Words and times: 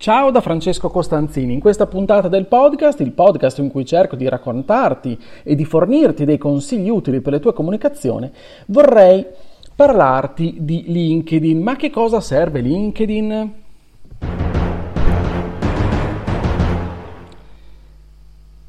Ciao 0.00 0.30
da 0.30 0.40
Francesco 0.40 0.90
Costanzini. 0.90 1.54
In 1.54 1.58
questa 1.58 1.88
puntata 1.88 2.28
del 2.28 2.46
podcast, 2.46 3.00
il 3.00 3.10
podcast 3.10 3.58
in 3.58 3.68
cui 3.68 3.84
cerco 3.84 4.14
di 4.14 4.28
raccontarti 4.28 5.20
e 5.42 5.56
di 5.56 5.64
fornirti 5.64 6.24
dei 6.24 6.38
consigli 6.38 6.88
utili 6.88 7.20
per 7.20 7.32
le 7.32 7.40
tue 7.40 7.52
comunicazioni, 7.52 8.30
vorrei 8.66 9.26
parlarti 9.74 10.58
di 10.60 10.84
LinkedIn. 10.86 11.60
Ma 11.60 11.74
che 11.74 11.90
cosa 11.90 12.20
serve 12.20 12.60
LinkedIn? 12.60 13.54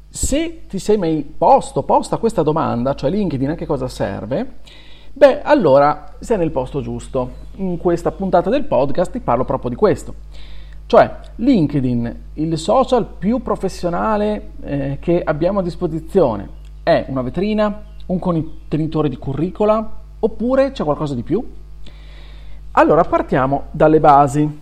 Se 0.08 0.62
ti 0.66 0.78
sei 0.80 0.96
mai 0.96 1.22
posto, 1.38 1.84
posta 1.84 2.16
questa 2.16 2.42
domanda, 2.42 2.96
cioè 2.96 3.08
LinkedIn 3.08 3.50
a 3.50 3.54
che 3.54 3.66
cosa 3.66 3.86
serve, 3.86 4.54
beh, 5.12 5.42
allora 5.42 6.16
sei 6.18 6.38
nel 6.38 6.50
posto 6.50 6.80
giusto. 6.80 7.30
In 7.58 7.76
questa 7.76 8.10
puntata 8.10 8.50
del 8.50 8.64
podcast 8.64 9.12
ti 9.12 9.20
parlo 9.20 9.44
proprio 9.44 9.70
di 9.70 9.76
questo. 9.76 10.58
Cioè, 10.90 11.18
LinkedIn, 11.36 12.16
il 12.34 12.58
social 12.58 13.06
più 13.06 13.40
professionale 13.42 14.54
eh, 14.60 14.98
che 15.00 15.22
abbiamo 15.22 15.60
a 15.60 15.62
disposizione, 15.62 16.48
è 16.82 17.04
una 17.06 17.22
vetrina, 17.22 17.84
un 18.06 18.18
contenitore 18.18 19.08
di 19.08 19.16
curricula 19.16 19.98
oppure 20.18 20.72
c'è 20.72 20.82
qualcosa 20.82 21.14
di 21.14 21.22
più? 21.22 21.48
Allora 22.72 23.04
partiamo 23.04 23.66
dalle 23.70 24.00
basi. 24.00 24.60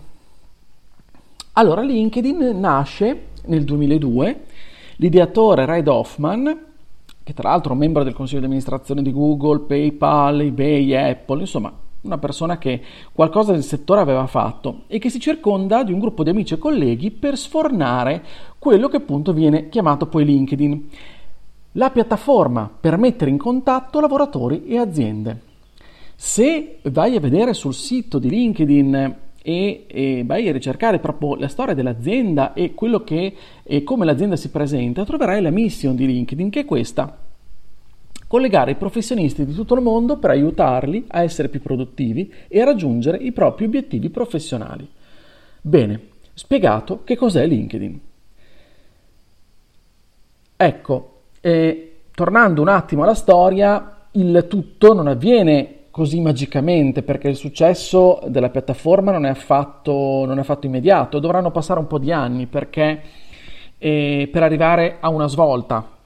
Allora, 1.53 1.81
LinkedIn 1.81 2.59
nasce 2.59 3.29
nel 3.45 3.63
2002, 3.63 4.43
l'ideatore 4.97 5.65
Reid 5.65 5.87
Hoffman, 5.87 6.65
che 7.23 7.33
tra 7.33 7.49
l'altro 7.49 7.71
è 7.71 7.73
un 7.73 7.79
membro 7.79 8.03
del 8.03 8.13
consiglio 8.13 8.41
di 8.41 8.45
amministrazione 8.45 9.01
di 9.01 9.11
Google, 9.11 9.61
PayPal, 9.61 10.41
eBay, 10.41 10.93
Apple, 10.93 11.39
insomma 11.39 11.73
una 12.01 12.17
persona 12.17 12.57
che 12.57 12.81
qualcosa 13.11 13.51
del 13.51 13.63
settore 13.63 14.01
aveva 14.01 14.27
fatto 14.27 14.83
e 14.87 14.99
che 14.99 15.09
si 15.09 15.19
circonda 15.19 15.83
di 15.83 15.91
un 15.91 15.99
gruppo 15.99 16.23
di 16.23 16.29
amici 16.29 16.53
e 16.53 16.57
colleghi 16.57 17.11
per 17.11 17.37
sfornare 17.37 18.23
quello 18.57 18.87
che 18.87 18.97
appunto 18.97 19.33
viene 19.33 19.69
chiamato 19.69 20.07
poi 20.07 20.25
LinkedIn, 20.25 20.89
la 21.73 21.89
piattaforma 21.89 22.69
per 22.79 22.97
mettere 22.97 23.31
in 23.31 23.37
contatto 23.37 23.99
lavoratori 23.99 24.65
e 24.65 24.77
aziende. 24.77 25.41
Se 26.15 26.79
vai 26.83 27.15
a 27.15 27.19
vedere 27.19 27.53
sul 27.53 27.73
sito 27.73 28.19
di 28.19 28.29
LinkedIn 28.29 29.15
e, 29.41 29.85
e, 29.87 30.23
vai 30.25 30.49
a 30.49 30.51
ricercare 30.51 30.99
proprio 30.99 31.35
la 31.35 31.47
storia 31.47 31.73
dell'azienda 31.73 32.53
e 32.53 32.73
che 33.05 33.35
e 33.63 33.83
come 33.83 34.05
l'azienda 34.05 34.35
si 34.35 34.49
presenta, 34.49 35.05
troverai 35.05 35.41
la 35.41 35.49
mission 35.49 35.95
di 35.95 36.05
LinkedIn 36.05 36.49
che 36.49 36.61
è 36.61 36.65
questa 36.65 37.27
collegare 38.29 38.71
i 38.71 38.75
professionisti 38.75 39.43
di 39.43 39.55
tutto 39.55 39.73
il 39.73 39.81
mondo 39.81 40.17
per 40.17 40.29
aiutarli 40.29 41.05
a 41.07 41.23
essere 41.23 41.49
più 41.49 41.63
produttivi 41.63 42.31
e 42.47 42.61
a 42.61 42.65
raggiungere 42.65 43.17
i 43.17 43.31
propri 43.31 43.65
obiettivi 43.65 44.11
professionali. 44.11 44.87
Bene, 45.59 45.99
spiegato 46.35 47.03
che 47.03 47.17
cos'è 47.17 47.47
LinkedIn. 47.47 47.99
Ecco, 50.55 51.21
eh, 51.41 51.95
tornando 52.13 52.61
un 52.61 52.67
attimo 52.67 53.01
alla 53.01 53.15
storia, 53.15 54.05
il 54.11 54.45
tutto 54.47 54.93
non 54.93 55.07
avviene 55.07 55.85
così 55.89 56.21
magicamente 56.21 57.01
perché 57.01 57.29
il 57.29 57.35
successo 57.35 58.19
della 58.27 58.49
piattaforma 58.49 59.11
non 59.11 59.25
è 59.25 59.29
affatto, 59.29 60.23
non 60.27 60.37
è 60.37 60.41
affatto 60.41 60.67
immediato, 60.67 61.17
dovranno 61.17 61.49
passare 61.49 61.79
un 61.79 61.87
po' 61.87 61.97
di 61.97 62.11
anni 62.11 62.45
perché 62.45 63.01
eh, 63.79 64.29
per 64.31 64.43
arrivare 64.43 64.97
a 64.99 65.09
una 65.09 65.27
svolta 65.27 65.97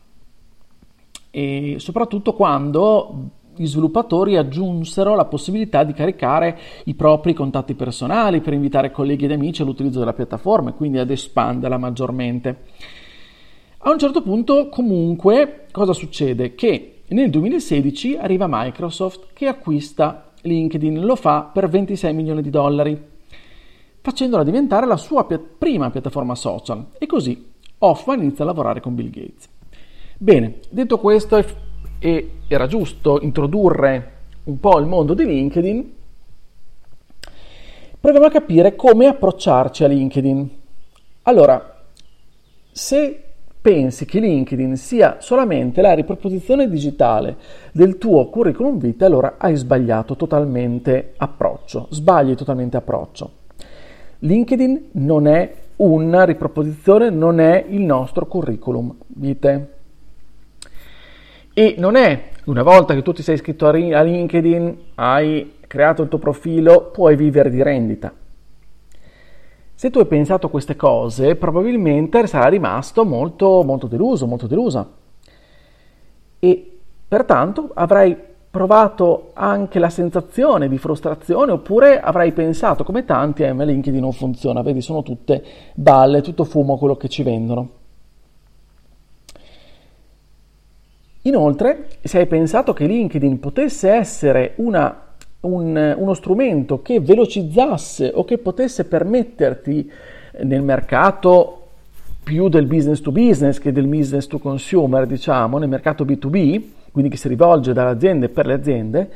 e 1.35 1.77
soprattutto 1.79 2.33
quando 2.33 3.29
gli 3.55 3.65
sviluppatori 3.65 4.37
aggiunsero 4.37 5.15
la 5.15 5.25
possibilità 5.25 5.83
di 5.83 5.93
caricare 5.93 6.59
i 6.85 6.93
propri 6.93 7.33
contatti 7.33 7.73
personali 7.73 8.39
per 8.39 8.53
invitare 8.53 8.91
colleghi 8.91 9.25
ed 9.25 9.31
amici 9.31 9.63
all'utilizzo 9.63 9.97
della 9.97 10.13
piattaforma 10.13 10.69
e 10.69 10.73
quindi 10.73 10.99
ad 10.99 11.09
espanderla 11.09 11.79
maggiormente. 11.79 12.57
A 13.79 13.89
un 13.89 13.97
certo 13.97 14.21
punto 14.21 14.69
comunque 14.69 15.65
cosa 15.71 15.93
succede? 15.93 16.53
Che 16.53 17.01
nel 17.07 17.31
2016 17.31 18.15
arriva 18.17 18.45
Microsoft 18.47 19.29
che 19.33 19.47
acquista 19.47 20.33
LinkedIn, 20.41 21.01
lo 21.01 21.15
fa 21.15 21.49
per 21.51 21.67
26 21.67 22.13
milioni 22.13 22.43
di 22.43 22.51
dollari, 22.51 23.01
facendola 24.01 24.43
diventare 24.43 24.85
la 24.85 24.97
sua 24.97 25.25
prima 25.25 25.89
piattaforma 25.89 26.35
social 26.35 26.89
e 26.99 27.07
così 27.07 27.51
Hoffman 27.79 28.21
inizia 28.21 28.43
a 28.43 28.47
lavorare 28.47 28.81
con 28.81 28.93
Bill 28.93 29.09
Gates. 29.09 29.49
Bene, 30.23 30.59
detto 30.69 30.99
questo, 30.99 31.43
e 31.99 32.29
era 32.47 32.65
giusto 32.65 33.19
introdurre 33.19 34.11
un 34.45 34.57
po' 34.57 34.79
il 34.79 34.85
mondo 34.85 35.13
di 35.13 35.25
LinkedIn, 35.25 35.93
proviamo 37.99 38.27
a 38.27 38.29
capire 38.29 38.73
come 38.77 39.07
approcciarci 39.07 39.83
a 39.83 39.87
LinkedIn. 39.87 40.49
Allora, 41.23 41.83
se 42.71 43.21
pensi 43.59 44.05
che 44.05 44.21
LinkedIn 44.21 44.77
sia 44.77 45.17
solamente 45.19 45.81
la 45.81 45.91
riproposizione 45.91 46.69
digitale 46.69 47.35
del 47.73 47.97
tuo 47.97 48.29
curriculum 48.29 48.77
vitae, 48.77 49.07
allora 49.07 49.35
hai 49.37 49.57
sbagliato 49.57 50.15
totalmente 50.15 51.15
approccio, 51.17 51.87
sbagli 51.89 52.35
totalmente 52.35 52.77
approccio. 52.77 53.29
LinkedIn 54.19 54.91
non 54.93 55.27
è 55.27 55.53
una 55.75 56.23
riproposizione, 56.23 57.09
non 57.09 57.41
è 57.41 57.65
il 57.67 57.81
nostro 57.81 58.25
curriculum 58.25 58.95
vitae. 59.07 59.81
E 61.55 61.75
non 61.77 61.95
è 61.95 62.29
una 62.45 62.63
volta 62.63 62.95
che 62.95 63.03
tu 63.03 63.13
ti 63.13 63.21
sei 63.21 63.35
iscritto 63.35 63.67
a 63.67 63.71
LinkedIn, 63.71 64.77
hai 64.95 65.57
creato 65.67 66.01
il 66.01 66.09
tuo 66.09 66.17
profilo, 66.17 66.89
puoi 66.91 67.15
vivere 67.15 67.51
di 67.51 67.61
rendita. 67.61 68.11
Se 69.75 69.89
tu 69.91 69.99
hai 69.99 70.07
pensato 70.07 70.49
queste 70.49 70.75
cose, 70.75 71.35
probabilmente 71.35 72.25
sarai 72.25 72.51
rimasto 72.51 73.05
molto, 73.05 73.61
molto 73.63 73.85
deluso, 73.85 74.25
molto 74.25 74.47
delusa. 74.47 74.89
E 76.39 76.79
pertanto 77.07 77.69
avrai 77.75 78.17
provato 78.49 79.29
anche 79.33 79.77
la 79.77 79.89
sensazione 79.89 80.67
di 80.67 80.79
frustrazione 80.79 81.51
oppure 81.51 81.99
avrai 81.99 82.31
pensato 82.31 82.83
come 82.83 83.05
tanti, 83.05 83.43
eh, 83.43 83.53
LinkedIn 83.53 84.01
non 84.01 84.11
funziona, 84.11 84.63
vedi, 84.63 84.81
sono 84.81 85.03
tutte 85.03 85.43
balle, 85.75 86.21
tutto 86.21 86.45
fumo 86.45 86.77
quello 86.79 86.95
che 86.95 87.09
ci 87.09 87.21
vendono. 87.21 87.82
Inoltre, 91.23 91.87
se 92.01 92.19
hai 92.19 92.27
pensato 92.27 92.73
che 92.73 92.85
LinkedIn 92.85 93.39
potesse 93.39 93.89
essere 93.89 94.53
una, 94.55 95.13
un, 95.41 95.95
uno 95.97 96.13
strumento 96.13 96.81
che 96.81 96.99
velocizzasse 96.99 98.11
o 98.13 98.25
che 98.25 98.37
potesse 98.37 98.85
permetterti 98.85 99.89
nel 100.41 100.61
mercato 100.61 101.59
più 102.23 102.49
del 102.49 102.65
business 102.65 103.01
to 103.01 103.11
business 103.11 103.59
che 103.59 103.71
del 103.71 103.87
business 103.87 104.27
to 104.27 104.37
consumer, 104.39 105.05
diciamo, 105.05 105.57
nel 105.57 105.69
mercato 105.69 106.03
B2B, 106.03 106.61
quindi 106.91 107.09
che 107.09 107.17
si 107.17 107.27
rivolge 107.27 107.73
dalle 107.73 107.91
aziende 107.91 108.29
per 108.29 108.45
le 108.45 108.53
aziende, 108.53 109.11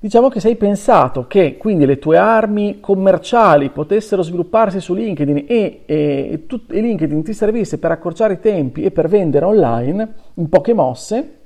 diciamo 0.00 0.30
che 0.30 0.40
se 0.40 0.48
hai 0.48 0.56
pensato 0.56 1.26
che 1.26 1.58
quindi 1.58 1.84
le 1.84 1.98
tue 1.98 2.16
armi 2.16 2.80
commerciali 2.80 3.68
potessero 3.68 4.22
svilupparsi 4.22 4.80
su 4.80 4.94
LinkedIn 4.94 5.44
e, 5.46 5.82
e, 5.84 6.46
e, 6.46 6.80
LinkedIn 6.80 7.22
ti 7.22 7.34
servisse 7.34 7.78
per 7.78 7.90
accorciare 7.90 8.34
i 8.34 8.40
tempi 8.40 8.82
e 8.82 8.90
per 8.90 9.08
vendere 9.08 9.44
online 9.44 10.14
in 10.34 10.48
poche 10.48 10.72
mosse, 10.72 11.36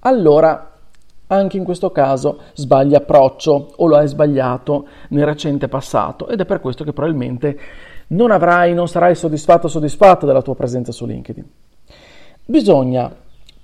allora 0.00 0.70
anche 1.26 1.56
in 1.58 1.64
questo 1.64 1.90
caso 1.90 2.40
sbagli 2.54 2.94
approccio 2.94 3.72
o 3.76 3.86
lo 3.86 3.96
hai 3.96 4.08
sbagliato 4.08 4.86
nel 5.10 5.26
recente 5.26 5.68
passato 5.68 6.28
ed 6.28 6.40
è 6.40 6.46
per 6.46 6.60
questo 6.60 6.84
che 6.84 6.92
probabilmente 6.92 7.58
non 8.08 8.30
avrai, 8.30 8.72
non 8.72 8.88
sarai 8.88 9.14
soddisfatto 9.14 9.66
o 9.66 9.70
soddisfatta 9.70 10.24
della 10.24 10.42
tua 10.42 10.54
presenza 10.54 10.90
su 10.90 11.04
LinkedIn. 11.04 11.44
Bisogna 12.46 13.14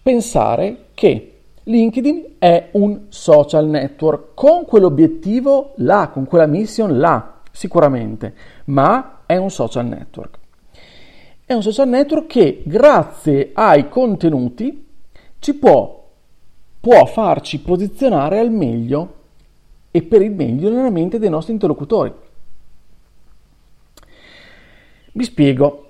pensare 0.02 0.86
che 0.92 1.29
LinkedIn 1.64 2.36
è 2.38 2.70
un 2.72 3.06
social 3.08 3.66
network 3.66 4.34
con 4.34 4.64
quell'obiettivo 4.64 5.72
là, 5.76 6.08
con 6.12 6.24
quella 6.24 6.46
mission 6.46 6.98
là, 6.98 7.40
sicuramente, 7.52 8.34
ma 8.66 9.22
è 9.26 9.36
un 9.36 9.50
social 9.50 9.86
network. 9.86 10.38
È 11.44 11.52
un 11.52 11.62
social 11.62 11.88
network 11.88 12.26
che 12.26 12.62
grazie 12.64 13.50
ai 13.52 13.88
contenuti 13.88 14.86
ci 15.38 15.54
può, 15.54 16.08
può 16.80 17.04
farci 17.06 17.60
posizionare 17.60 18.38
al 18.38 18.50
meglio 18.50 19.14
e 19.90 20.02
per 20.02 20.22
il 20.22 20.30
meglio 20.30 20.70
nella 20.70 20.90
mente 20.90 21.18
dei 21.18 21.28
nostri 21.28 21.52
interlocutori. 21.52 22.12
Vi 25.12 25.24
spiego. 25.24 25.86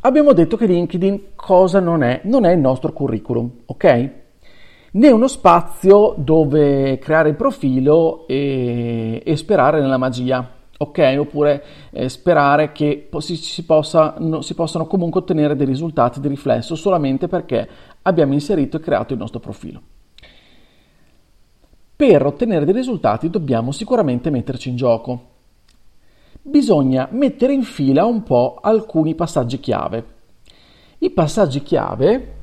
Abbiamo 0.00 0.32
detto 0.32 0.56
che 0.56 0.66
LinkedIn 0.66 1.34
cosa 1.34 1.80
non 1.80 2.02
è? 2.02 2.20
Non 2.24 2.44
è 2.44 2.52
il 2.52 2.60
nostro 2.60 2.92
curriculum, 2.92 3.50
ok? 3.66 4.22
Né 4.94 5.10
uno 5.10 5.28
spazio 5.28 6.14
dove 6.16 6.98
creare 6.98 7.30
il 7.30 7.36
profilo 7.36 8.26
e, 8.26 9.22
e 9.24 9.36
sperare 9.36 9.80
nella 9.80 9.96
magia. 9.96 10.50
Ok, 10.76 11.16
oppure 11.18 11.64
eh, 11.90 12.08
sperare 12.08 12.72
che 12.72 13.08
si, 13.18 13.36
si, 13.36 13.64
possa, 13.64 14.16
no, 14.18 14.42
si 14.42 14.54
possano 14.54 14.86
comunque 14.86 15.20
ottenere 15.20 15.54
dei 15.54 15.66
risultati 15.66 16.20
di 16.20 16.26
riflesso 16.26 16.74
solamente 16.74 17.28
perché 17.28 17.66
abbiamo 18.02 18.32
inserito 18.32 18.76
e 18.76 18.80
creato 18.80 19.12
il 19.12 19.20
nostro 19.20 19.38
profilo. 19.38 19.80
Per 21.96 22.26
ottenere 22.26 22.64
dei 22.64 22.74
risultati 22.74 23.30
dobbiamo 23.30 23.70
sicuramente 23.70 24.30
metterci 24.30 24.68
in 24.68 24.76
gioco. 24.76 25.26
Bisogna 26.42 27.08
mettere 27.12 27.52
in 27.52 27.62
fila 27.62 28.04
un 28.04 28.24
po' 28.24 28.58
alcuni 28.60 29.14
passaggi 29.14 29.60
chiave. 29.60 30.04
I 30.98 31.10
passaggi 31.10 31.62
chiave 31.62 32.34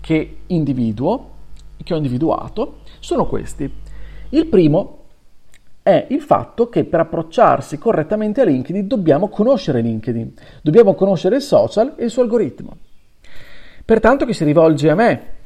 che 0.00 0.38
individuo, 0.46 1.36
che 1.82 1.94
ho 1.94 1.96
individuato, 1.96 2.78
sono 3.00 3.26
questi. 3.26 3.70
Il 4.30 4.46
primo 4.46 4.96
è 5.82 6.06
il 6.10 6.20
fatto 6.20 6.68
che 6.68 6.84
per 6.84 7.00
approcciarsi 7.00 7.78
correttamente 7.78 8.42
a 8.42 8.44
LinkedIn 8.44 8.86
dobbiamo 8.86 9.28
conoscere 9.28 9.80
LinkedIn, 9.80 10.34
dobbiamo 10.62 10.94
conoscere 10.94 11.36
il 11.36 11.42
social 11.42 11.94
e 11.96 12.04
il 12.04 12.10
suo 12.10 12.22
algoritmo. 12.22 12.76
Pertanto 13.84 14.26
chi 14.26 14.34
si 14.34 14.44
rivolge 14.44 14.90
a 14.90 14.94
me 14.94 15.36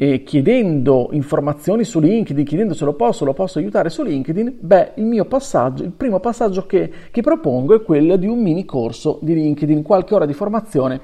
e 0.00 0.22
chiedendo 0.22 1.08
informazioni 1.10 1.82
su 1.82 1.98
LinkedIn, 1.98 2.44
chiedendo 2.44 2.74
se 2.74 2.84
lo 2.84 2.94
posso, 2.94 3.24
lo 3.24 3.32
posso 3.32 3.58
aiutare 3.58 3.90
su 3.90 4.04
LinkedIn, 4.04 4.58
beh, 4.60 4.92
il 4.94 5.04
mio 5.04 5.24
passaggio, 5.24 5.82
il 5.82 5.90
primo 5.90 6.20
passaggio 6.20 6.66
che, 6.66 6.88
che 7.10 7.20
propongo 7.20 7.74
è 7.74 7.82
quello 7.82 8.14
di 8.14 8.28
un 8.28 8.40
mini 8.40 8.64
corso 8.64 9.18
di 9.20 9.34
LinkedIn, 9.34 9.82
qualche 9.82 10.14
ora 10.14 10.26
di 10.26 10.32
formazione 10.34 11.00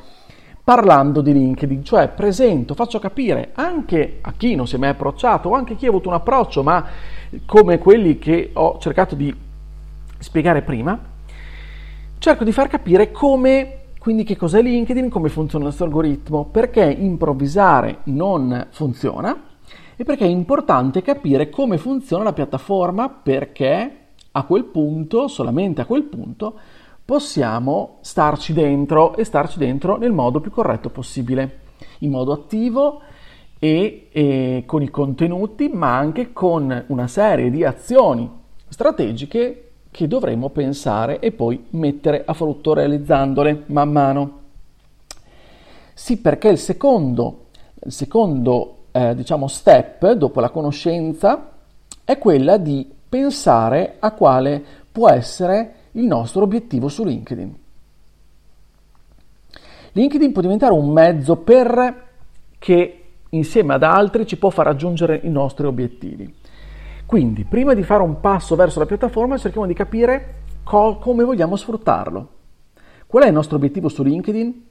parlando 0.65 1.21
di 1.21 1.35
LinkedIn, 1.35 1.85
cioè 1.85 2.09
presento, 2.09 2.75
faccio 2.75 2.99
capire 2.99 3.51
anche 3.53 4.19
a 4.23 4.33
chi 4.35 4.55
non 4.55 4.67
si 4.67 4.77
è 4.77 4.79
mai 4.79 4.89
approcciato 4.89 5.51
o 5.51 5.55
anche 5.55 5.77
chi 5.77 5.85
ha 5.85 5.91
avuto 5.91 6.09
un 6.09 6.15
approccio, 6.15 6.63
ma 6.63 6.83
come 7.45 7.77
quelli 7.77 8.19
che 8.19 8.51
ho 8.55 8.79
cercato 8.79 9.15
di 9.15 9.33
spiegare 10.19 10.63
prima, 10.63 10.99
cerco 12.19 12.45
di 12.45 12.53
far 12.53 12.69
capire 12.69 13.13
come 13.13 13.81
quindi 13.99 14.25
che 14.25 14.37
cos'è 14.37 14.63
LinkedIn, 14.63 15.09
come 15.09 15.29
funziona 15.29 15.65
il 15.65 15.71
nostro 15.71 15.87
algoritmo, 15.87 16.45
perché 16.45 16.83
improvvisare 16.83 17.99
non 18.05 18.67
funziona 18.71 19.35
e 19.97 20.05
perché 20.05 20.25
è 20.25 20.29
importante 20.29 21.03
capire 21.03 21.49
come 21.51 21.79
funziona 21.79 22.25
la 22.25 22.33
piattaforma 22.33 23.09
perché 23.09 23.99
a 24.33 24.43
quel 24.45 24.65
punto, 24.65 25.29
solamente 25.29 25.81
a 25.81 25.87
quel 25.87 26.03
punto, 26.03 26.59
possiamo 27.05 27.99
starci 28.01 28.53
dentro 28.53 29.15
e 29.17 29.25
starci 29.25 29.59
dentro 29.59 29.97
nel 29.97 30.13
modo 30.13 30.41
più 30.41 30.51
corretto 30.51 30.89
possibile, 30.89 31.61
in 31.99 32.11
modo 32.11 32.33
attivo 32.33 33.01
e, 33.59 34.09
e 34.11 34.63
con 34.67 34.83
i 34.83 34.89
contenuti, 34.89 35.69
ma 35.69 35.97
anche 35.97 36.33
con 36.33 36.85
una 36.89 37.07
serie 37.07 37.51
di 37.51 37.65
azioni 37.65 38.31
strategiche 38.69 39.71
che 39.91 40.09
dovremo 40.09 40.49
pensare 40.51 41.21
e 41.21 41.31
poi 41.31 41.67
mettere 41.71 42.25
a 42.27 42.33
frutto 42.33 42.75
realizzandole 42.75 43.65
man 43.67 43.93
mano. 43.93 44.41
Sì, 45.93 46.19
perché 46.19 46.49
il 46.49 46.59
secondo, 46.59 47.47
il 47.85 47.93
secondo 47.93 48.87
eh, 48.91 49.15
diciamo, 49.15 49.47
step 49.47 50.11
dopo 50.13 50.41
la 50.41 50.51
conoscenza 50.51 51.53
è 52.05 52.19
quella 52.19 52.57
di 52.57 52.91
pensare 53.09 53.97
a 54.01 54.11
quale 54.13 54.63
può 54.91 55.09
essere 55.09 55.75
il 55.97 56.05
nostro 56.05 56.43
obiettivo 56.43 56.89
su 56.89 57.05
LinkedIn. 57.05 57.59
LinkedIn 59.93 60.33
può 60.33 60.43
diventare 60.43 60.73
un 60.73 60.91
mezzo 60.91 61.37
per 61.37 62.03
che 62.59 63.05
insieme 63.31 63.75
ad 63.75 63.83
altri 63.83 64.27
ci 64.27 64.37
può 64.37 64.51
far 64.51 64.67
raggiungere 64.67 65.21
i 65.23 65.31
nostri 65.31 65.67
obiettivi. 65.67 66.33
Quindi, 67.07 67.45
prima 67.45 67.75
di 67.75 67.83
fare 67.83 68.03
un 68.03 68.21
passo 68.21 68.57
verso 68.57 68.79
la 68.79 68.87
piattaforma, 68.87 69.37
cerchiamo 69.37 69.67
di 69.67 69.75
capire 69.75 70.43
co- 70.65 70.97
come 70.97 71.23
vogliamo 71.23 71.55
sfruttarlo. 71.55 72.29
Qual 73.07 73.23
è 73.23 73.29
il 73.29 73.33
nostro 73.33 73.57
obiettivo 73.57 73.89
su 73.89 74.03
LinkedIn? 74.03 74.67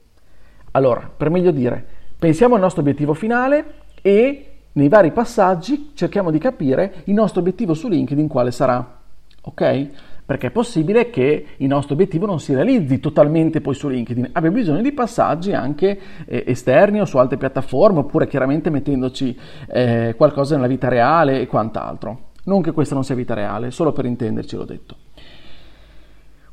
Allora, 0.72 1.10
per 1.16 1.30
meglio 1.30 1.52
dire, 1.52 1.86
pensiamo 2.18 2.56
al 2.56 2.60
nostro 2.60 2.82
obiettivo 2.82 3.14
finale 3.14 3.82
e 4.02 4.48
nei 4.72 4.88
vari 4.88 5.12
passaggi 5.12 5.92
cerchiamo 5.94 6.30
di 6.30 6.38
capire 6.38 7.02
il 7.04 7.14
nostro 7.14 7.40
obiettivo 7.40 7.74
su 7.74 7.88
LinkedIn 7.88 8.26
quale 8.26 8.50
sarà. 8.50 9.00
Ok? 9.42 9.90
Perché 10.26 10.46
è 10.46 10.50
possibile 10.50 11.10
che 11.10 11.46
il 11.58 11.66
nostro 11.66 11.92
obiettivo 11.94 12.24
non 12.24 12.40
si 12.40 12.54
realizzi 12.54 12.98
totalmente 12.98 13.60
poi 13.60 13.74
su 13.74 13.88
LinkedIn, 13.88 14.30
abbia 14.32 14.50
bisogno 14.50 14.80
di 14.80 14.92
passaggi 14.92 15.52
anche 15.52 15.98
eh, 16.24 16.44
esterni 16.46 17.00
o 17.00 17.04
su 17.04 17.18
altre 17.18 17.36
piattaforme, 17.36 17.98
oppure 17.98 18.26
chiaramente 18.26 18.70
mettendoci 18.70 19.38
eh, 19.68 20.14
qualcosa 20.16 20.54
nella 20.54 20.66
vita 20.66 20.88
reale 20.88 21.40
e 21.40 21.46
quant'altro. 21.46 22.30
Non 22.44 22.62
che 22.62 22.72
questa 22.72 22.94
non 22.94 23.04
sia 23.04 23.14
vita 23.14 23.34
reale, 23.34 23.70
solo 23.70 23.92
per 23.92 24.06
intenderci 24.06 24.56
l'ho 24.56 24.64
detto. 24.64 24.96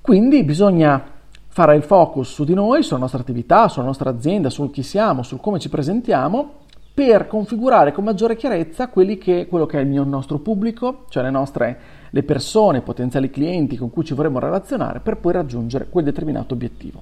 Quindi 0.01 0.43
bisogna 0.43 1.19
fare 1.47 1.75
il 1.75 1.83
focus 1.83 2.31
su 2.31 2.43
di 2.43 2.53
noi, 2.53 2.81
sulla 2.81 2.99
nostra 2.99 3.19
attività, 3.19 3.67
sulla 3.67 3.85
nostra 3.85 4.09
azienda, 4.09 4.49
sul 4.49 4.71
chi 4.71 4.83
siamo, 4.83 5.21
sul 5.21 5.39
come 5.39 5.59
ci 5.59 5.69
presentiamo, 5.69 6.60
per 7.03 7.25
configurare 7.25 7.91
con 7.91 8.03
maggiore 8.03 8.35
chiarezza 8.35 8.91
che, 8.91 9.47
quello 9.49 9.65
che 9.65 9.79
è 9.79 9.81
il 9.81 9.87
mio, 9.87 10.03
nostro 10.03 10.37
pubblico, 10.37 11.05
cioè 11.09 11.23
le 11.23 11.31
nostre 11.31 11.79
le 12.11 12.21
persone, 12.21 12.81
potenziali 12.81 13.31
clienti 13.31 13.75
con 13.75 13.89
cui 13.89 14.03
ci 14.03 14.13
vorremmo 14.13 14.37
relazionare 14.37 14.99
per 14.99 15.17
poi 15.17 15.33
raggiungere 15.33 15.87
quel 15.89 16.03
determinato 16.03 16.53
obiettivo. 16.53 17.01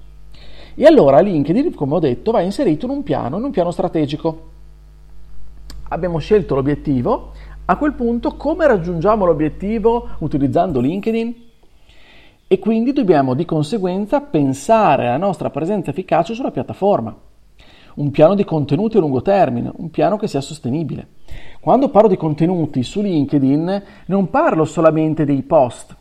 E 0.73 0.85
allora 0.85 1.19
LinkedIn, 1.19 1.75
come 1.75 1.95
ho 1.95 1.99
detto, 1.99 2.31
va 2.31 2.39
inserito 2.39 2.85
in 2.85 2.93
un 2.93 3.03
piano, 3.03 3.39
in 3.39 3.43
un 3.43 3.51
piano 3.51 3.71
strategico. 3.71 4.47
Abbiamo 5.89 6.19
scelto 6.19 6.55
l'obiettivo, 6.55 7.33
a 7.65 7.75
quel 7.75 7.91
punto 7.91 8.37
come 8.37 8.67
raggiungiamo 8.67 9.25
l'obiettivo 9.25 10.11
utilizzando 10.19 10.79
LinkedIn? 10.79 11.35
E 12.47 12.59
quindi 12.59 12.93
dobbiamo 12.93 13.33
di 13.33 13.43
conseguenza 13.43 14.21
pensare 14.21 15.07
alla 15.07 15.17
nostra 15.17 15.49
presenza 15.49 15.89
efficace 15.89 16.33
sulla 16.33 16.51
piattaforma 16.51 17.27
un 17.99 18.11
piano 18.11 18.33
di 18.33 18.45
contenuti 18.45 18.97
a 18.97 19.01
lungo 19.01 19.21
termine, 19.21 19.71
un 19.75 19.89
piano 19.89 20.17
che 20.17 20.27
sia 20.27 20.41
sostenibile. 20.41 21.07
Quando 21.59 21.89
parlo 21.89 22.07
di 22.07 22.15
contenuti 22.15 22.81
su 22.81 23.01
LinkedIn 23.01 23.83
non 24.05 24.29
parlo 24.29 24.63
solamente 24.63 25.25
dei 25.25 25.41
post, 25.41 25.95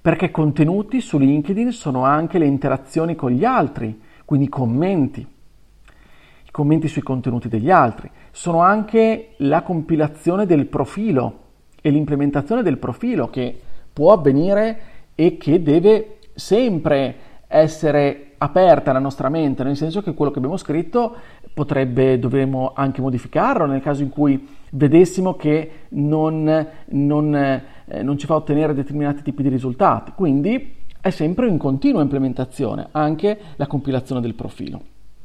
perché 0.00 0.30
contenuti 0.32 1.00
su 1.00 1.18
LinkedIn 1.18 1.70
sono 1.70 2.04
anche 2.04 2.38
le 2.38 2.46
interazioni 2.46 3.14
con 3.14 3.30
gli 3.30 3.44
altri, 3.44 4.00
quindi 4.24 4.46
i 4.46 4.48
commenti, 4.48 5.20
i 5.20 6.50
commenti 6.50 6.88
sui 6.88 7.02
contenuti 7.02 7.48
degli 7.48 7.70
altri, 7.70 8.10
sono 8.32 8.60
anche 8.60 9.34
la 9.38 9.62
compilazione 9.62 10.46
del 10.46 10.66
profilo 10.66 11.38
e 11.80 11.90
l'implementazione 11.90 12.62
del 12.62 12.78
profilo 12.78 13.30
che 13.30 13.56
può 13.92 14.12
avvenire 14.12 14.80
e 15.14 15.36
che 15.36 15.62
deve 15.62 16.18
sempre 16.34 17.14
essere 17.46 18.29
aperta 18.42 18.92
la 18.92 18.98
nostra 18.98 19.28
mente, 19.28 19.62
nel 19.62 19.76
senso 19.76 20.00
che 20.00 20.14
quello 20.14 20.30
che 20.30 20.38
abbiamo 20.38 20.56
scritto 20.56 21.14
potrebbe, 21.52 22.18
dovremmo 22.18 22.72
anche 22.74 23.02
modificarlo 23.02 23.66
nel 23.66 23.82
caso 23.82 24.02
in 24.02 24.08
cui 24.08 24.48
vedessimo 24.70 25.34
che 25.34 25.70
non, 25.90 26.66
non, 26.86 27.34
eh, 27.34 28.02
non 28.02 28.16
ci 28.16 28.26
fa 28.26 28.36
ottenere 28.36 28.72
determinati 28.72 29.22
tipi 29.22 29.42
di 29.42 29.50
risultati. 29.50 30.12
Quindi 30.14 30.74
è 31.02 31.10
sempre 31.10 31.48
in 31.48 31.58
continua 31.58 32.00
implementazione 32.00 32.88
anche 32.92 33.38
la 33.56 33.66
compilazione 33.66 34.22
del 34.22 34.34
profilo. 34.34 34.80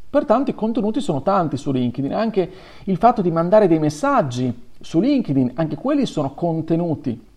Pertanto 0.09 0.51
i 0.51 0.55
contenuti 0.55 0.99
sono 0.99 1.21
tanti 1.21 1.55
su 1.55 1.71
LinkedIn, 1.71 2.13
anche 2.13 2.49
il 2.83 2.97
fatto 2.97 3.21
di 3.21 3.31
mandare 3.31 3.67
dei 3.67 3.79
messaggi 3.79 4.53
su 4.79 4.99
LinkedIn, 4.99 5.51
anche 5.55 5.77
quelli 5.77 6.05
sono 6.05 6.33
contenuti 6.33 7.27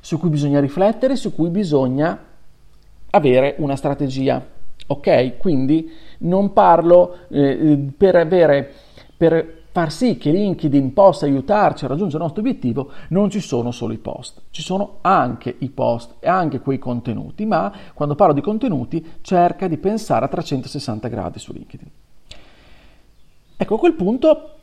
su 0.00 0.18
cui 0.18 0.28
bisogna 0.28 0.60
riflettere, 0.60 1.16
su 1.16 1.34
cui 1.34 1.48
bisogna 1.48 2.26
avere 3.10 3.54
una 3.58 3.76
strategia. 3.76 4.44
Ok? 4.86 5.36
Quindi 5.38 5.90
non 6.18 6.52
parlo 6.52 7.18
eh, 7.28 7.78
per 7.96 8.16
avere 8.16 8.72
per 9.16 9.58
far 9.70 9.92
sì 9.92 10.16
che 10.16 10.30
LinkedIn 10.30 10.92
possa 10.92 11.26
aiutarci 11.26 11.84
a 11.84 11.88
raggiungere 11.88 12.18
il 12.18 12.24
nostro 12.24 12.40
obiettivo, 12.40 12.90
non 13.10 13.30
ci 13.30 13.40
sono 13.40 13.70
solo 13.70 13.92
i 13.92 13.98
post, 13.98 14.42
ci 14.50 14.62
sono 14.62 14.98
anche 15.02 15.54
i 15.58 15.70
post 15.70 16.14
e 16.20 16.28
anche 16.28 16.60
quei 16.60 16.78
contenuti, 16.78 17.44
ma 17.44 17.72
quando 17.94 18.14
parlo 18.14 18.34
di 18.34 18.40
contenuti 18.40 19.04
cerca 19.20 19.68
di 19.68 19.76
pensare 19.76 20.24
a 20.24 20.28
360 20.28 21.08
gradi 21.08 21.38
su 21.38 21.52
LinkedIn. 21.52 21.90
Ecco, 23.56 23.74
a 23.74 23.78
quel 23.78 23.94
punto 23.94 24.57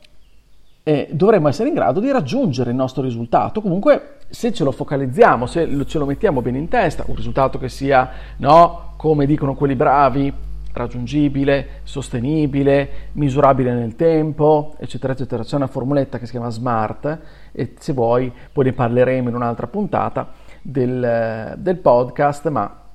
eh, 0.88 1.08
dovremmo 1.10 1.48
essere 1.48 1.68
in 1.68 1.74
grado 1.74 1.98
di 1.98 2.12
raggiungere 2.12 2.70
il 2.70 2.76
nostro 2.76 3.02
risultato. 3.02 3.60
Comunque, 3.60 4.18
se 4.28 4.52
ce 4.52 4.62
lo 4.62 4.70
focalizziamo, 4.70 5.44
se 5.46 5.84
ce 5.84 5.98
lo 5.98 6.06
mettiamo 6.06 6.42
bene 6.42 6.58
in 6.58 6.68
testa, 6.68 7.02
un 7.08 7.16
risultato 7.16 7.58
che 7.58 7.68
sia, 7.68 8.08
no, 8.36 8.92
come 8.96 9.26
dicono 9.26 9.56
quelli 9.56 9.74
bravi, 9.74 10.32
raggiungibile, 10.72 11.80
sostenibile, 11.82 13.08
misurabile 13.14 13.74
nel 13.74 13.96
tempo, 13.96 14.76
eccetera, 14.78 15.12
eccetera. 15.12 15.42
C'è 15.42 15.56
una 15.56 15.66
formuletta 15.66 16.20
che 16.20 16.26
si 16.26 16.30
chiama 16.30 16.50
SMART 16.50 17.18
e 17.50 17.74
se 17.76 17.92
vuoi 17.92 18.32
poi 18.52 18.66
ne 18.66 18.72
parleremo 18.72 19.28
in 19.28 19.34
un'altra 19.34 19.66
puntata 19.66 20.34
del, 20.62 21.54
del 21.58 21.76
podcast, 21.78 22.48
ma 22.48 22.85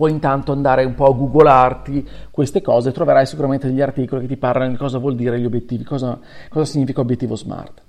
puoi 0.00 0.12
intanto 0.12 0.52
andare 0.52 0.82
un 0.82 0.94
po' 0.94 1.04
a 1.04 1.12
googolarti 1.12 2.08
queste 2.30 2.62
cose 2.62 2.90
troverai 2.90 3.26
sicuramente 3.26 3.66
degli 3.66 3.82
articoli 3.82 4.22
che 4.22 4.28
ti 4.28 4.38
parlano 4.38 4.70
di 4.70 4.78
cosa 4.78 4.96
vuol 4.96 5.14
dire 5.14 5.38
gli 5.38 5.44
obiettivi, 5.44 5.84
cosa, 5.84 6.18
cosa 6.48 6.64
significa 6.64 7.02
obiettivo 7.02 7.36
smart. 7.36 7.82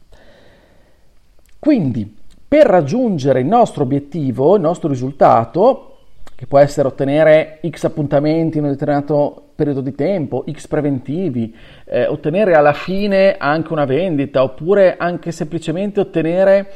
Quindi, 1.58 2.18
per 2.46 2.66
raggiungere 2.66 3.40
il 3.40 3.46
nostro 3.46 3.84
obiettivo, 3.84 4.56
il 4.56 4.62
nostro 4.62 4.90
risultato, 4.90 6.00
che 6.36 6.48
può 6.48 6.60
essere 6.60 6.90
ottenere 6.90 7.62
X 7.66 7.86
appuntamenti 7.86 8.58
in 8.58 8.66
un 8.66 8.72
determinato 8.72 9.52
periodo 9.56 9.80
di 9.80 9.96
tempo, 9.96 10.44
X 10.52 10.68
preventivi, 10.68 11.56
eh, 11.86 12.08
ottenere 12.08 12.56
alla 12.56 12.74
fine 12.74 13.38
anche 13.38 13.72
una 13.72 13.86
vendita, 13.86 14.44
oppure 14.44 14.98
anche 14.98 15.32
semplicemente 15.32 16.02
ottenere 16.02 16.74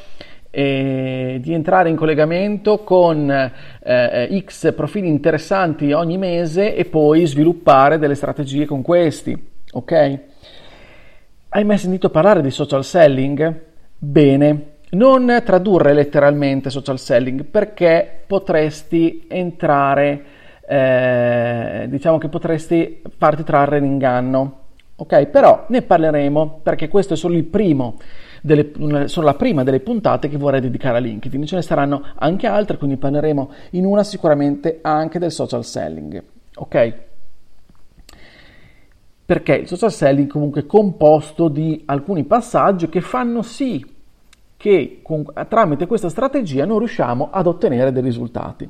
eh, 0.58 1.40
di 1.42 1.54
entrare 1.54 1.90
in 1.90 1.98
collegamento 1.98 2.78
con 2.78 3.30
eh, 3.30 4.44
X 4.46 4.74
profili 4.74 5.10
interessanti 5.10 5.92
ogni 5.92 6.18
mese 6.18 6.76
e 6.76 6.86
poi 6.86 7.26
sviluppare 7.26 8.00
delle 8.00 8.16
strategie 8.16 8.66
con 8.66 8.82
questi, 8.82 9.38
ok? 9.74 10.20
Hai 11.50 11.66
mai 11.66 11.78
sentito 11.78 12.10
parlare 12.10 12.42
di 12.42 12.52
social 12.52 12.86
selling? 12.86 13.64
Bene, 13.98 14.62
non 14.92 15.42
tradurre 15.44 15.94
letteralmente 15.94 16.70
social 16.70 17.00
selling 17.00 17.44
perché 17.44 18.24
potresti 18.26 19.26
entrare, 19.28 20.24
eh, 20.66 21.86
diciamo 21.90 22.18
che 22.18 22.30
potresti 22.30 23.02
farti 23.18 23.44
trarre 23.44 23.80
in 23.80 23.84
inganno. 23.84 24.60
Ok, 24.98 25.26
però 25.26 25.66
ne 25.68 25.82
parleremo 25.82 26.62
perché 26.64 26.88
questo 26.88 27.16
è 27.16 27.18
solo 27.18 27.36
il 27.36 27.44
primo. 27.44 27.98
Delle, 28.46 29.08
solo 29.08 29.26
la 29.26 29.34
prima 29.34 29.64
delle 29.64 29.80
puntate 29.80 30.28
che 30.30 30.38
vorrei 30.38 30.62
dedicare 30.62 30.98
a 30.98 31.00
LinkedIn. 31.00 31.48
Ce 31.48 31.56
ne 31.56 31.64
saranno 31.64 32.06
anche 32.14 32.46
altre, 32.46 32.78
quindi 32.78 32.98
parleremo 32.98 33.52
in 33.72 33.86
una 33.86 34.04
sicuramente 34.04 34.80
anche 34.84 35.18
del 35.18 35.32
social 35.32 35.66
selling. 35.66 36.24
Ok? 36.58 36.94
Perché 39.26 39.56
il 39.56 39.68
social 39.68 39.92
selling 39.92 40.30
comunque 40.30 40.62
è 40.62 40.66
composto 40.68 41.48
di 41.48 41.82
alcuni 41.86 42.24
passaggi 42.26 42.88
che 42.88 43.02
fanno 43.02 43.42
sì 43.42 43.84
che 44.56 45.00
con, 45.02 45.26
tramite 45.50 45.88
questa 45.88 46.10
strategia 46.10 46.66
noi 46.66 46.80
riusciamo 46.80 47.30
ad 47.32 47.48
ottenere 47.48 47.92
dei 47.92 48.04
risultati. 48.04 48.70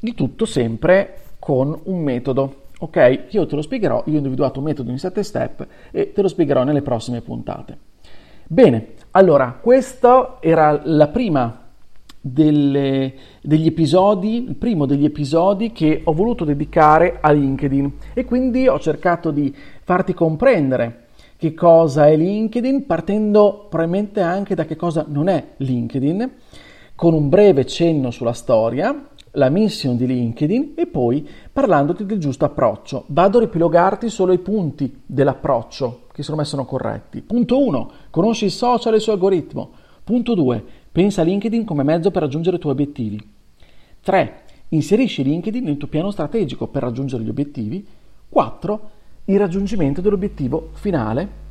Il 0.00 0.14
tutto 0.14 0.46
sempre 0.46 1.18
con 1.38 1.78
un 1.84 2.02
metodo. 2.02 2.62
Ok, 2.78 3.26
io 3.30 3.46
te 3.46 3.54
lo 3.54 3.62
spiegherò, 3.62 4.02
io 4.06 4.14
ho 4.14 4.16
individuato 4.16 4.58
un 4.58 4.64
metodo 4.64 4.90
in 4.90 4.98
7 4.98 5.22
step 5.22 5.66
e 5.90 6.12
te 6.12 6.22
lo 6.22 6.28
spiegherò 6.28 6.64
nelle 6.64 6.82
prossime 6.82 7.20
puntate. 7.20 7.78
Bene, 8.46 8.88
allora, 9.12 9.58
questa 9.60 10.38
era 10.40 10.80
la 10.84 11.08
prima 11.08 11.62
delle, 12.20 13.14
degli 13.42 13.66
episodi, 13.66 14.44
il 14.48 14.56
primo 14.56 14.86
degli 14.86 15.04
episodi 15.04 15.72
che 15.72 16.00
ho 16.04 16.12
voluto 16.12 16.44
dedicare 16.44 17.18
a 17.20 17.30
LinkedIn 17.30 17.92
e 18.14 18.24
quindi 18.24 18.66
ho 18.66 18.78
cercato 18.80 19.30
di 19.30 19.54
farti 19.82 20.14
comprendere 20.14 21.04
che 21.36 21.52
cosa 21.52 22.06
è 22.06 22.16
LinkedIn, 22.16 22.86
partendo 22.86 23.66
probabilmente 23.68 24.20
anche 24.20 24.54
da 24.54 24.64
che 24.64 24.76
cosa 24.76 25.04
non 25.06 25.28
è 25.28 25.44
LinkedIn, 25.58 26.30
con 26.94 27.12
un 27.12 27.28
breve 27.28 27.66
cenno 27.66 28.10
sulla 28.10 28.32
storia, 28.32 29.08
la 29.34 29.48
mission 29.48 29.96
di 29.96 30.06
LinkedIn 30.06 30.72
e 30.74 30.86
poi 30.86 31.28
parlandoti 31.52 32.04
del 32.04 32.18
giusto 32.18 32.44
approccio. 32.44 33.04
Vado 33.08 33.38
a 33.38 33.40
riepilogarti 33.40 34.08
solo 34.08 34.32
i 34.32 34.38
punti 34.38 35.02
dell'approccio 35.04 36.06
che 36.12 36.22
secondo 36.22 36.42
me 36.42 36.46
sono 36.46 36.64
corretti. 36.64 37.22
Punto 37.22 37.64
1. 37.64 37.90
Conosci 38.10 38.44
il 38.44 38.50
social 38.50 38.92
e 38.92 38.96
il 38.96 39.02
suo 39.02 39.12
algoritmo. 39.12 39.70
Punto 40.02 40.34
2. 40.34 40.64
Pensa 40.92 41.22
a 41.22 41.24
LinkedIn 41.24 41.64
come 41.64 41.82
mezzo 41.82 42.10
per 42.10 42.22
raggiungere 42.22 42.56
i 42.56 42.60
tuoi 42.60 42.72
obiettivi. 42.72 43.20
3. 44.02 44.42
Inserisci 44.68 45.22
LinkedIn 45.22 45.64
nel 45.64 45.76
tuo 45.76 45.88
piano 45.88 46.10
strategico 46.10 46.68
per 46.68 46.82
raggiungere 46.82 47.22
gli 47.22 47.28
obiettivi. 47.28 47.86
4 48.28 48.90
il 49.26 49.38
raggiungimento 49.38 50.02
dell'obiettivo 50.02 50.68
finale 50.74 51.42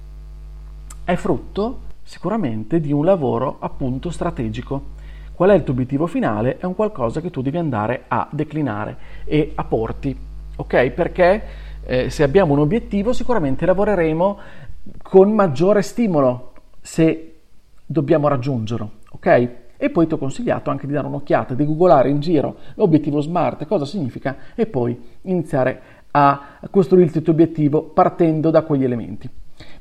è 1.04 1.16
frutto 1.16 1.80
sicuramente 2.04 2.80
di 2.80 2.92
un 2.92 3.04
lavoro 3.04 3.58
appunto 3.60 4.12
strategico. 4.12 5.02
Qual 5.36 5.50
è 5.50 5.56
il 5.56 5.63
tuo 5.63 5.74
obiettivo 5.74 6.06
finale? 6.06 6.58
È 6.58 6.66
un 6.66 6.75
qualcosa 6.75 7.20
che 7.20 7.32
tu 7.32 7.42
devi 7.42 7.58
andare 7.58 8.04
a 8.08 8.28
declinare 8.32 8.98
e 9.25 9.52
a 9.56 9.63
porti, 9.63 10.16
ok? 10.56 10.90
Perché 10.92 11.44
eh, 11.86 12.10
se 12.12 12.22
abbiamo 12.22 12.54
un 12.54 12.60
obiettivo 12.60 13.13
sicuramente 13.13 13.66
lavoreremo 13.66 14.38
con 15.02 15.34
maggiore 15.34 15.82
stimolo 15.82 16.54
se 16.82 17.40
dobbiamo 17.84 18.28
raggiungerlo, 18.28 18.92
ok? 19.12 19.50
E 19.75 19.90
poi 19.90 20.06
ti 20.06 20.13
ho 20.13 20.18
consigliato 20.18 20.70
anche 20.70 20.86
di 20.86 20.94
dare 20.94 21.08
un'occhiata, 21.08 21.56
di 21.56 21.66
googolare 21.66 22.10
in 22.10 22.20
giro 22.20 22.58
l'obiettivo 22.75 23.20
smart, 23.20 23.66
cosa 23.66 23.86
significa 23.86 24.38
e 24.54 24.68
poi 24.68 24.98
iniziare 25.24 25.82
a 26.12 26.60
costruirti 26.70 27.18
il 27.18 27.24
tuo 27.24 27.34
obiettivo 27.34 27.82
partendo 27.82 28.52
da 28.52 28.62
quegli 28.62 28.84
elementi. 28.84 29.28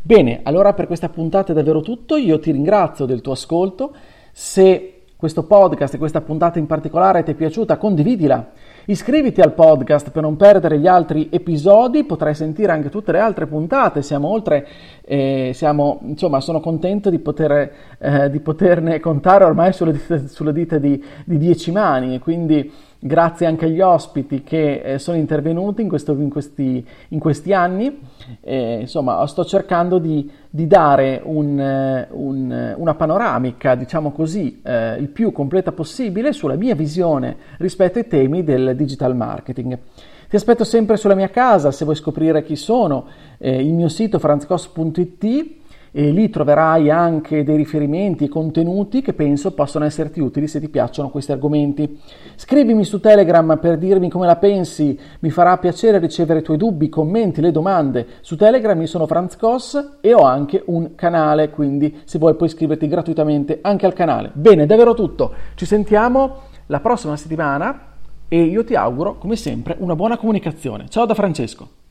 Bene, 0.01 0.41
allora 0.45 0.73
per 0.73 0.87
questa 0.87 1.11
puntata 1.11 1.53
è 1.53 1.55
davvero 1.55 1.83
tutto, 1.83 2.17
io 2.17 2.41
ti 2.41 2.51
ringrazio 2.53 3.05
del 3.05 3.21
tuo 3.21 3.33
ascolto, 3.33 3.95
se 4.33 5.02
questo 5.23 5.45
podcast 5.45 5.95
e 5.95 5.99
questa 5.99 6.21
puntata 6.21 6.59
in 6.59 6.67
particolare 6.67 7.23
ti 7.23 7.31
è 7.31 7.35
piaciuta 7.35 7.77
condividila, 7.77 8.51
iscriviti 8.87 9.41
al 9.41 9.53
podcast 9.53 10.11
per 10.11 10.23
non 10.23 10.35
perdere 10.35 10.81
gli 10.81 10.89
altri 10.89 11.29
episodi, 11.31 12.03
potrai 12.03 12.35
sentire 12.35 12.73
anche 12.73 12.89
tutte 12.89 13.13
le 13.13 13.21
altre 13.21 13.47
puntate, 13.47 14.03
siamo 14.03 14.27
oltre, 14.27 14.67
eh, 15.05 15.53
siamo, 15.55 16.01
insomma 16.03 16.41
sono 16.41 16.59
contento 16.59 17.09
di, 17.09 17.21
poter, 17.21 17.73
eh, 17.99 18.31
di 18.31 18.41
poterne 18.41 18.99
contare 18.99 19.45
ormai 19.45 19.73
sulle 19.73 19.93
dita, 19.93 20.27
sulle 20.27 20.53
dita 20.53 20.79
di, 20.79 21.01
di 21.25 21.39
dieci 21.39 21.71
mani 21.71 22.19
quindi 22.19 22.69
grazie 23.05 23.47
anche 23.47 23.65
agli 23.65 23.81
ospiti 23.81 24.45
che 24.45 24.81
eh, 24.81 24.99
sono 25.01 25.17
intervenuti 25.17 25.83
in, 25.83 25.89
questo, 25.89 26.13
in, 26.13 26.31
questi, 26.31 26.87
in 27.09 27.19
questi, 27.19 27.53
anni. 27.53 28.01
Eh, 28.41 28.81
insomma, 28.83 29.27
sto 29.27 29.45
cercando 29.45 29.99
di, 29.99 30.31
di 30.49 30.69
dare 30.69 31.21
un, 31.25 31.59
eh, 31.59 32.07
un, 32.13 32.75
una 32.77 32.95
panoramica, 32.95 33.75
diciamo 33.75 34.13
così, 34.13 34.61
eh, 34.63 34.97
il 34.99 35.09
più 35.09 35.33
completa 35.33 35.73
possibile 35.73 36.33
sulla 36.33 36.55
mia 36.55 36.77
visione 36.77 37.37
rispetto 37.59 37.99
ai 37.99 38.07
temi 38.07 38.45
del 38.45 38.77
digital 38.77 39.17
marketing. 39.17 39.77
Ti 40.29 40.37
aspetto 40.37 40.63
sempre 40.63 40.97
sulla 40.97 41.17
mia 41.17 41.29
casa 41.29 41.73
se 41.73 41.85
vuoi 41.85 41.97
scoprire 41.97 42.45
chi 42.45 42.55
sono, 42.55 43.07
eh, 43.39 43.61
il 43.61 43.75
mio 43.75 43.89
sito 43.89 44.21
franzcos.it 44.21 45.61
e 45.95 46.11
lì 46.11 46.31
troverai 46.31 46.91
anche 46.91 47.45
dei 47.45 47.57
riferimenti 47.57 48.25
e 48.25 48.29
contenuti 48.29 49.03
che 49.03 49.13
penso 49.13 49.53
possano 49.53 49.85
esserti 49.85 50.21
utili 50.21 50.49
se 50.49 50.59
ti 50.59 50.71
piacciono 50.71 51.11
questi 51.11 51.33
argomenti. 51.33 52.01
Scrivimi 52.35 52.83
su 52.85 52.99
Telegram 52.99 53.59
per 53.61 53.77
dirmi 53.77 54.09
come 54.09 54.27
la 54.27 54.37
pensi, 54.37 54.99
mi 55.21 55.31
farà 55.31 55.59
piacere 55.59 55.99
ricevere 55.99 56.41
i 56.41 56.43
tuoi 56.43 56.57
dubbi, 56.57 56.89
commenti, 56.89 57.43
le 57.43 57.53
domande. 57.53 58.07
Su 58.23 58.37
Telegram 58.37 58.81
io 58.81 58.87
sono 58.87 59.07
Franz 59.07 59.37
Koss 59.37 59.99
e 60.01 60.15
ho 60.15 60.23
anche 60.23 60.63
un 60.67 60.95
canale, 60.95 61.51
quindi 61.51 62.01
se 62.05 62.19
vuoi 62.19 62.35
puoi 62.35 62.49
iscriverti 62.49 62.89
gratuitamente 62.89 63.59
anche 63.61 63.85
al 63.85 63.93
canale. 63.93 64.31
Bene, 64.33 64.65
davvero 64.65 64.95
tutto. 64.95 65.35
Ci 65.55 65.67
sentiamo 65.67 66.37
la 66.67 66.81
prossima 66.81 67.17
settimana 67.17 67.91
e 68.29 68.43
io 68.43 68.65
ti 68.65 68.75
auguro, 68.75 69.19
come 69.19 69.37
sempre, 69.37 69.77
una 69.79 69.95
buona 69.95 70.17
comunicazione. 70.17 70.87
Ciao 70.89 71.05
da 71.05 71.13
Francesco. 71.13 71.82